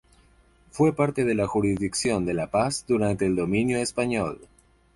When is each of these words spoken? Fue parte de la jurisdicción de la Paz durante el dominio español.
Fue 0.71 0.95
parte 0.95 1.25
de 1.25 1.35
la 1.35 1.45
jurisdicción 1.45 2.25
de 2.25 2.33
la 2.33 2.47
Paz 2.49 2.85
durante 2.87 3.27
el 3.27 3.35
dominio 3.35 3.77
español. 3.77 4.41